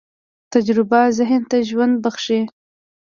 [0.53, 2.41] تجربه ذهن ته ژوند بښي.